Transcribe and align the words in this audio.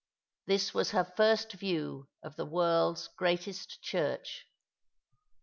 This 0.47 0.73
was 0.73 0.89
her 0.89 1.03
first 1.03 1.51
view 1.53 2.09
of 2.23 2.35
the 2.35 2.47
world's 2.47 3.07
greatest 3.15 3.83
church. 3.83 4.47